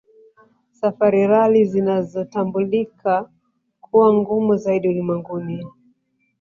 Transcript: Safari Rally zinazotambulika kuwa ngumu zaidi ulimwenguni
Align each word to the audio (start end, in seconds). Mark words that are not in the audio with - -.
Safari 0.73 1.23
Rally 1.31 1.65
zinazotambulika 1.65 3.29
kuwa 3.81 4.13
ngumu 4.13 4.55
zaidi 4.55 4.87
ulimwenguni 4.89 5.63